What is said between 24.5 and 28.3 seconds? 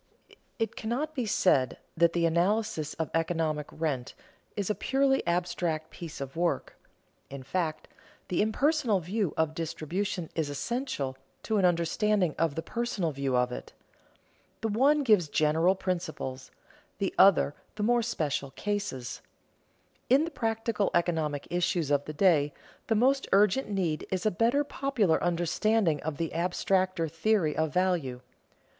popular understanding of the abstracter theory of value.